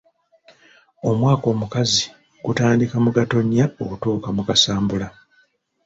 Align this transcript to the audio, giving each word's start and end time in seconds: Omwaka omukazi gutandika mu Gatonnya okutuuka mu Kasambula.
Omwaka 1.09 1.45
omukazi 1.53 2.05
gutandika 2.45 2.95
mu 3.03 3.09
Gatonnya 3.15 3.65
okutuuka 3.83 4.29
mu 4.35 4.41
Kasambula. 4.47 5.07